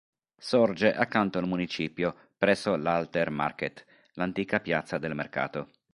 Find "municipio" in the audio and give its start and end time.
1.47-2.29